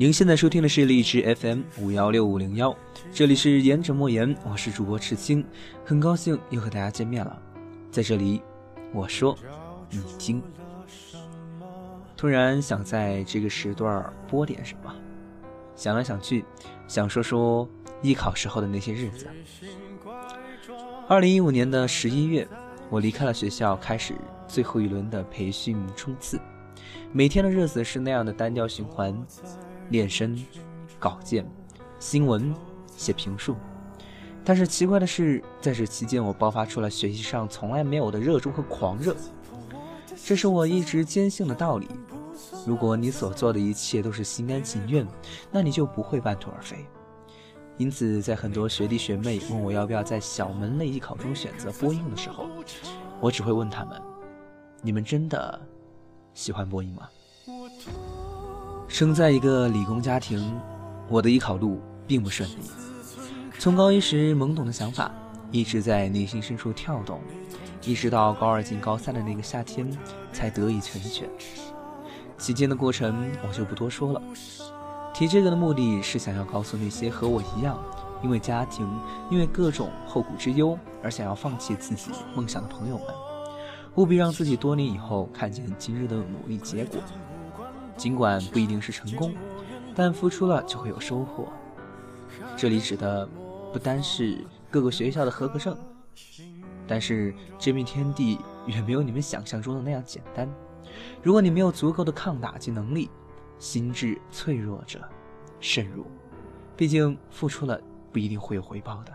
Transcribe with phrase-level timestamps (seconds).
[0.00, 2.74] 您现在收听的是荔枝 FM 五幺六五零幺，
[3.12, 5.44] 这里是言者莫言，我是主播赤青，
[5.84, 7.38] 很高兴又和大家见面了。
[7.90, 8.40] 在这里，
[8.94, 9.36] 我说
[9.90, 10.42] 你听。
[12.16, 14.90] 突然想在这个时段播点什么，
[15.76, 16.46] 想来想去，
[16.88, 17.68] 想说说
[18.00, 19.26] 艺考时候的那些日子。
[21.08, 22.48] 二零一五年的十一月，
[22.88, 24.14] 我离开了学校，开始
[24.48, 26.40] 最后一轮的培训冲刺。
[27.12, 29.14] 每天的日子是那样的单调循环。
[29.90, 30.36] 练声、
[30.98, 31.46] 稿件、
[31.98, 32.54] 新闻、
[32.96, 33.54] 写评述，
[34.44, 39.14] 但是奇怪的是，在这期间，我爆发出了学习上从来没有的热衷和狂热。
[40.24, 41.88] 这是我一直坚信的道理：
[42.66, 45.06] 如果你所做的一切都是心甘情愿，
[45.50, 46.86] 那你就不会半途而废。
[47.76, 52.46] 因此，在很多学弟学妹问我要不要在小门类艺考中选择播音的时候，
[53.20, 54.00] 我只会问他们：
[54.82, 55.60] 你们真的
[56.34, 57.08] 喜欢播音吗？
[58.90, 60.60] 生在一个理工家庭，
[61.08, 62.56] 我的艺考路并不顺利。
[63.56, 65.14] 从高一时懵懂的想法
[65.52, 67.20] 一直在内心深处跳动，
[67.84, 69.88] 一直到高二进高三的那个夏天
[70.32, 71.30] 才得以成全。
[72.36, 74.20] 期间的过程我就不多说了。
[75.14, 77.80] 提这个的目的是想要告诉那些和我一样，
[78.24, 78.86] 因为家庭、
[79.30, 83.06] 因为各种后顾之忧而想要放弃自己梦想的朋友们，
[83.94, 86.98] 务必让自己多年以后看见今日的努力结果。
[88.00, 89.34] 尽管不一定是成功，
[89.94, 91.52] 但付出了就会有收获。
[92.56, 93.28] 这里指的
[93.74, 95.76] 不单是各个学校的合格证，
[96.88, 100.48] 但是这片天地远没有你们想象中的那样简单。
[101.22, 103.10] 如果你没有足够的抗打击能力，
[103.58, 105.06] 心智脆弱者
[105.60, 106.06] 慎入，
[106.78, 107.78] 毕竟付出了
[108.10, 109.12] 不一定会有回报的。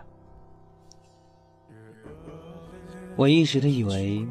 [3.16, 4.24] 我一直都以为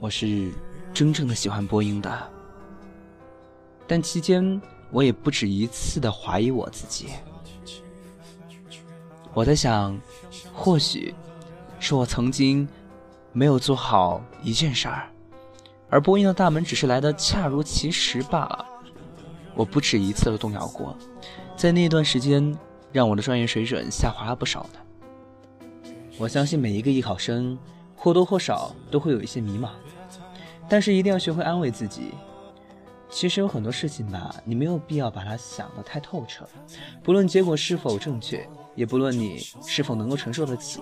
[0.00, 0.50] 我是
[0.92, 2.33] 真正的喜欢播音的。
[3.86, 7.08] 但期间，我也不止一次的怀疑我自己。
[9.32, 9.98] 我在想，
[10.52, 11.14] 或许
[11.80, 12.66] 是我曾经
[13.32, 15.10] 没有做好一件事儿，
[15.90, 18.64] 而播音的大门只是来的恰如其时罢了。
[19.54, 20.96] 我不止一次的动摇过，
[21.56, 22.56] 在那段时间，
[22.92, 25.80] 让我的专业水准下滑了不少呢。
[26.16, 27.58] 我相信每一个艺考生
[27.96, 29.68] 或多或少都会有一些迷茫，
[30.68, 32.14] 但是一定要学会安慰自己。
[33.14, 36.44] 其实有很多事情吧，你没有必要把它想得太透彻，
[37.00, 38.44] 不论结果是否正确，
[38.74, 40.80] 也不论你是否能够承受得起。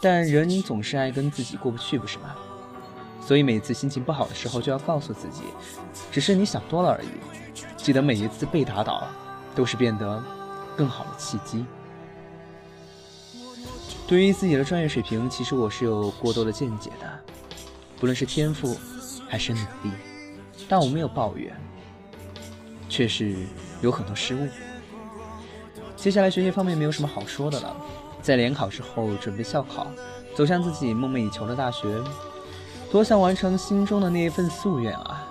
[0.00, 2.36] 但人总是爱跟自己过不去，不是吗？
[3.26, 5.42] 所以每次心情不好的时候，就要告诉自己，
[6.12, 7.08] 只是你想多了而已。
[7.76, 9.08] 记得每一次被打倒，
[9.52, 10.22] 都是变得
[10.76, 11.66] 更好的契机。
[14.06, 17.20] 对于自己的专业水平，其实我是有过多的见解的，
[17.98, 18.76] 不论是天赋
[19.28, 19.90] 还是努力。
[20.68, 21.54] 但我没有抱怨，
[22.88, 23.36] 却是
[23.82, 24.48] 有很多失误。
[25.96, 27.76] 接下来学习方面没有什么好说的了，
[28.22, 29.86] 在联考之后准备校考，
[30.34, 32.02] 走向自己梦寐以求的大学，
[32.90, 35.26] 多想完成心中的那一份夙愿啊！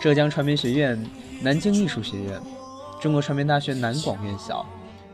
[0.00, 1.04] 浙江传媒学院、
[1.42, 2.40] 南京艺术学院、
[3.00, 4.64] 中国传媒大学南广院校、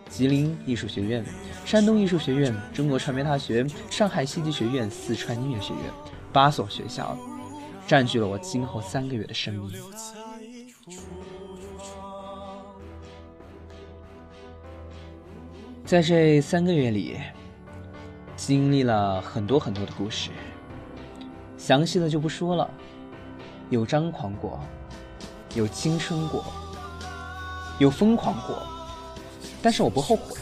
[0.09, 1.25] 吉林艺术学院、
[1.65, 5.83] 山东艺术学院、中国传媒大学、上海戏剧学院、四川音乐学院，
[6.33, 7.17] 八所学校。
[7.87, 9.73] 占据了我今后三个月的生命，
[15.85, 17.19] 在这三个月里，
[18.37, 20.31] 经历了很多很多的故事，
[21.59, 22.69] 详细的就不说了。
[23.69, 24.59] 有张狂过，
[25.55, 26.43] 有青春过，
[27.79, 28.63] 有疯狂过，
[29.63, 30.39] 但是我不后悔。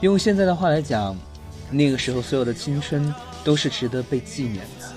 [0.00, 1.16] 用现在的话来讲，
[1.70, 3.14] 那个时候所有的青春。
[3.48, 4.92] 都是值得被纪念的。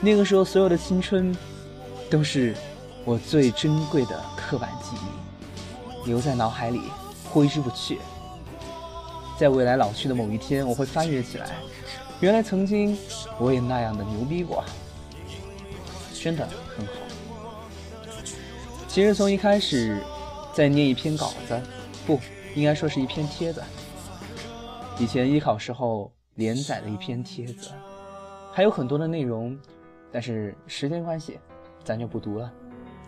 [0.00, 1.36] 那个时候，所有的青春，
[2.08, 2.56] 都是
[3.04, 6.80] 我最珍贵的刻板记忆，留在脑海里
[7.24, 7.98] 挥之不去。
[9.38, 11.50] 在未来老去的某一天，我会翻阅起来，
[12.20, 12.96] 原来曾经
[13.38, 14.64] 我也那样的牛逼过，
[16.14, 16.92] 真的很好。
[18.88, 20.02] 其实从一开始，
[20.54, 21.60] 在念一篇稿子，
[22.06, 22.18] 不
[22.54, 23.62] 应该说是一篇帖子。
[24.98, 26.10] 以前艺考时候。
[26.36, 27.70] 连载了一篇帖子，
[28.52, 29.58] 还有很多的内容，
[30.10, 31.38] 但是时间关系，
[31.84, 32.52] 咱就不读了，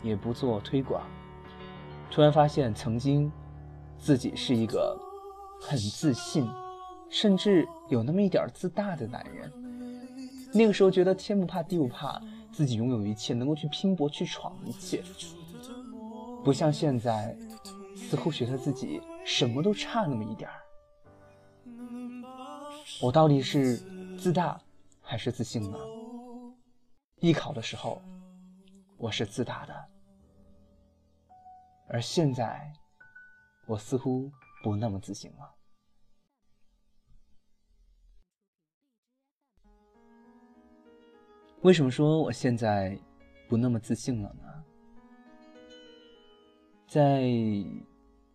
[0.03, 1.03] 也不做推广。
[2.11, 3.31] 突然发现，曾经
[3.99, 4.97] 自己是一个
[5.61, 6.49] 很自信，
[7.09, 9.53] 甚至有那么一点自大的男人。
[10.53, 12.21] 那个时候觉得天不怕地不怕，
[12.53, 15.03] 自己拥有一切，能够去拼搏去闯一切。
[16.45, 17.37] 不像现在，
[17.97, 20.57] 似乎觉得自己什么都差那么一点儿。
[23.03, 23.77] 我到底是
[24.17, 24.61] 自大
[25.03, 25.79] 还是自信呢？
[27.21, 28.01] 艺考的时候，
[28.97, 29.89] 我是自大的，
[31.89, 32.73] 而现在，
[33.67, 34.31] 我似乎
[34.63, 35.55] 不那么自信了。
[41.63, 42.97] 为什么说我现在
[43.49, 44.65] 不那么自信了呢？
[46.87, 47.25] 在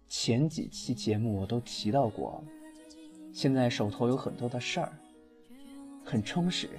[0.10, 2.44] 前几期节目我都提到过，
[3.34, 4.92] 现在手头有很多的事儿，
[6.04, 6.70] 很充实，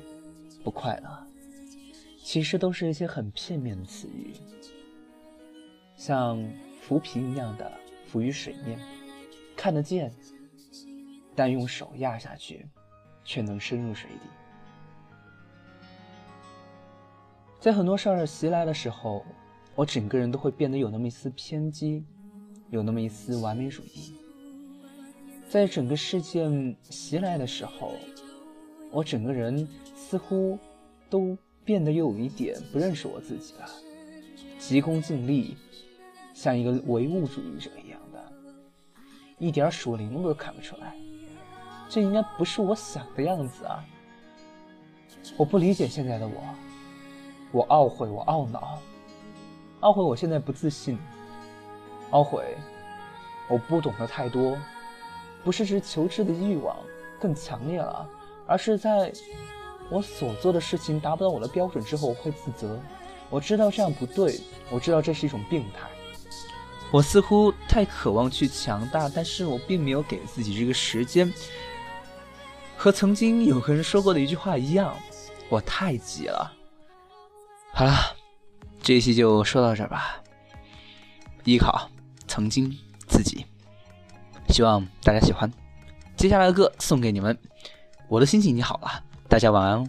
[0.62, 1.26] 不快乐。
[2.22, 4.32] 其实都是一些很片面的词语，
[5.96, 6.42] 像
[6.80, 7.70] 浮萍一样的
[8.06, 8.78] 浮于水面，
[9.56, 10.12] 看得见，
[11.34, 12.68] 但用手压下去，
[13.24, 14.28] 却能深入水底。
[17.58, 19.24] 在很多事儿袭来的时候，
[19.74, 22.04] 我整个人都会变得有那么一丝偏激，
[22.70, 24.16] 有那么一丝完美主义。
[25.52, 27.92] 在整个事件袭来的时候，
[28.90, 30.58] 我整个人似乎
[31.10, 33.68] 都变得又有一点不认识我自己了，
[34.58, 35.54] 急功近利，
[36.32, 38.32] 像一个唯物主义者一样的，
[39.36, 40.96] 一点属灵都看不出来。
[41.86, 43.84] 这应该不是我想的样子啊！
[45.36, 46.32] 我不理解现在的我。
[47.52, 48.78] 我懊悔，我懊恼，
[49.82, 50.98] 懊悔我现在不自信，
[52.10, 52.56] 懊悔
[53.50, 54.56] 我不懂得太多，
[55.44, 56.76] 不是指求知的欲望
[57.20, 58.08] 更强烈了，
[58.46, 59.12] 而是在
[59.90, 62.78] 我所做的事情达不到我的标准之后，我会自责。
[63.28, 64.40] 我知道这样不对，
[64.70, 65.88] 我知道这是一种病态。
[66.90, 71.32] 我似乎太渴望去强大，但是我并没有给自己这个时间。
[72.76, 74.94] 和曾经有个人说过的一句话一样，
[75.48, 76.52] 我太急了。
[77.72, 77.94] 好了，
[78.82, 80.22] 这一期就说到这儿吧。
[81.44, 81.88] 依靠
[82.28, 82.70] 曾经
[83.08, 83.46] 自己，
[84.52, 85.50] 希望大家喜欢。
[86.14, 87.36] 接下来的歌送给你们，
[88.08, 89.88] 我的心情已经好了，大家晚安哦。